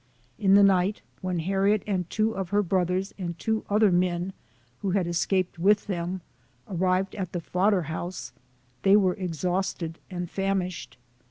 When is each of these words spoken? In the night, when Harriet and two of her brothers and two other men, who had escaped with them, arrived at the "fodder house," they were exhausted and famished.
In 0.39 0.55
the 0.55 0.63
night, 0.63 1.03
when 1.21 1.37
Harriet 1.37 1.83
and 1.85 2.09
two 2.09 2.31
of 2.35 2.49
her 2.49 2.63
brothers 2.63 3.13
and 3.19 3.37
two 3.37 3.63
other 3.69 3.91
men, 3.91 4.33
who 4.79 4.89
had 4.89 5.05
escaped 5.05 5.59
with 5.59 5.85
them, 5.85 6.21
arrived 6.67 7.13
at 7.13 7.33
the 7.33 7.39
"fodder 7.39 7.83
house," 7.83 8.33
they 8.81 8.95
were 8.95 9.13
exhausted 9.13 9.99
and 10.09 10.27
famished. 10.27 10.97